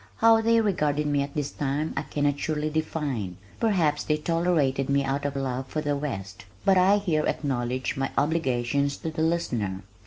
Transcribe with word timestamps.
How 0.15 0.41
they 0.41 0.59
regarded 0.59 1.05
me 1.05 1.21
at 1.21 1.35
that 1.35 1.59
time 1.59 1.93
I 1.95 2.01
cannot 2.01 2.39
surely 2.39 2.71
define 2.71 3.37
perhaps 3.59 4.03
they 4.03 4.17
tolerated 4.17 4.89
me 4.89 5.03
out 5.03 5.25
of 5.25 5.35
love 5.35 5.67
for 5.67 5.79
the 5.81 5.95
West. 5.95 6.45
But 6.65 6.79
I 6.79 6.97
here 6.97 7.27
acknowledge 7.27 7.95
my 7.95 8.09
obligation 8.17 8.89
to 8.89 9.11
"The 9.11 9.21
Listener." 9.21 9.83